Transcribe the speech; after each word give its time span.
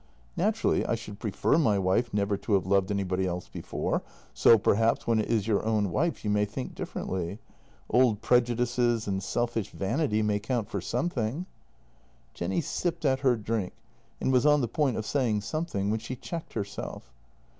"Naturally 0.35 0.83
I 0.83 0.95
should 0.95 1.19
prefer 1.19 1.59
my 1.59 1.77
wife 1.77 2.11
never 2.11 2.35
to 2.35 2.53
have 2.55 2.65
loved 2.65 2.89
anybody 2.89 3.27
else 3.27 3.47
before, 3.47 4.01
so, 4.33 4.57
perhaps, 4.57 5.05
when 5.05 5.19
it 5.19 5.29
is 5.29 5.45
your 5.47 5.63
own 5.63 5.91
wife 5.91 6.25
you 6.25 6.31
may 6.31 6.43
think 6.43 6.73
differently. 6.73 7.37
Old 7.87 8.19
prejudices 8.23 9.07
and 9.07 9.21
selfish 9.21 9.69
vanity 9.69 10.23
may 10.23 10.39
count 10.39 10.67
for 10.67 10.81
something." 10.81 11.45
JENNY 12.33 12.55
178 12.55 12.55
Jenny 12.55 12.61
sipped 12.61 13.05
at 13.05 13.19
her 13.19 13.35
drink, 13.35 13.73
and 14.19 14.31
was 14.33 14.43
on 14.47 14.61
the 14.61 14.67
point 14.67 14.97
of 14.97 15.05
saying 15.05 15.41
something 15.41 15.91
when 15.91 15.99
she 15.99 16.15
checked 16.15 16.53
herself. 16.53 17.13